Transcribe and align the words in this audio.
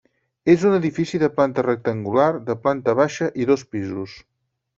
És 0.51 0.61
un 0.69 0.77
edifici 0.77 1.19
de 1.23 1.29
planta 1.35 1.65
rectangular, 1.67 2.29
de 2.49 2.57
planta 2.65 2.97
baixa 3.01 3.29
i 3.45 3.49
dos 3.53 3.67
pisos. 3.77 4.19